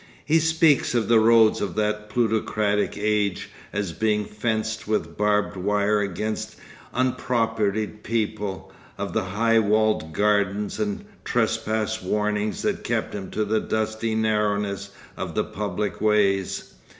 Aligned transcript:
He 0.25 0.39
speaks 0.39 0.95
of 0.95 1.07
the 1.09 1.19
roads 1.19 1.61
of 1.61 1.75
that 1.75 2.09
plutocratic 2.09 2.97
age 2.97 3.51
as 3.71 3.91
being 3.93 4.25
'fenced 4.25 4.87
with 4.87 5.15
barbed 5.15 5.55
wire 5.55 5.99
against 5.99 6.55
unpropertied 6.91 8.01
people,' 8.01 8.73
of 8.97 9.13
the 9.13 9.25
high 9.25 9.59
walled 9.59 10.11
gardens 10.11 10.79
and 10.79 11.05
trespass 11.23 12.01
warnings 12.01 12.63
that 12.63 12.83
kept 12.83 13.13
him 13.13 13.29
to 13.29 13.45
the 13.45 13.59
dusty 13.59 14.15
narrowness 14.15 14.89
of 15.15 15.35
the 15.35 15.43
public 15.43 16.01
ways. 16.01 16.73